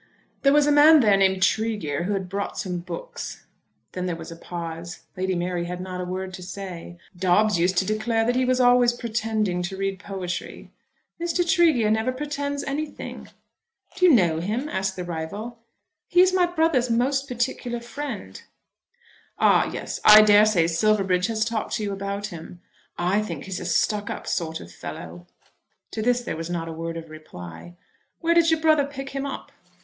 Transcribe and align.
"There 0.41 0.51
was 0.51 0.65
a 0.65 0.71
man 0.71 1.01
there 1.01 1.15
named 1.15 1.43
Tregear 1.43 2.05
who 2.05 2.13
had 2.13 2.27
brought 2.27 2.57
some 2.57 2.79
books." 2.79 3.45
Then 3.91 4.07
there 4.07 4.15
was 4.15 4.31
a 4.31 4.35
pause. 4.35 5.01
Lady 5.15 5.35
Mary 5.35 5.65
had 5.65 5.79
not 5.79 6.01
a 6.01 6.05
word 6.05 6.33
to 6.33 6.41
say. 6.41 6.97
"Dobbes 7.15 7.59
used 7.59 7.77
to 7.77 7.85
declare 7.85 8.25
that 8.25 8.35
he 8.35 8.43
was 8.43 8.59
always 8.59 8.93
pretending 8.93 9.61
to 9.61 9.77
read 9.77 9.99
poetry." 9.99 10.71
"Mr. 11.21 11.47
Tregear 11.47 11.91
never 11.91 12.11
pretends 12.11 12.63
anything." 12.63 13.29
"Do 13.95 14.07
you 14.07 14.11
know 14.11 14.39
him?" 14.39 14.67
asked 14.69 14.95
the 14.95 15.03
rival. 15.03 15.59
"He 16.07 16.19
is 16.21 16.33
my 16.33 16.47
brother's 16.47 16.89
most 16.89 17.27
particular 17.27 17.79
friend." 17.79 18.41
"Ah! 19.37 19.69
yes. 19.71 19.99
I 20.03 20.23
dare 20.23 20.47
say 20.47 20.65
Silverbridge 20.65 21.27
has 21.27 21.45
talked 21.45 21.73
to 21.75 21.83
you 21.83 21.93
about 21.93 22.25
him. 22.33 22.59
I 22.97 23.21
think 23.21 23.43
he's 23.43 23.59
a 23.59 23.65
stuck 23.65 24.09
up 24.09 24.25
sort 24.25 24.59
of 24.61 24.71
fellow." 24.71 25.27
To 25.91 26.01
this 26.01 26.21
there 26.21 26.35
was 26.35 26.49
not 26.49 26.67
a 26.67 26.71
word 26.73 26.97
of 26.97 27.11
reply. 27.11 27.75
"Where 28.19 28.33
did 28.33 28.49
your 28.49 28.61
brother 28.61 28.85
pick 28.85 29.09
him 29.09 29.27
up?" 29.27 29.51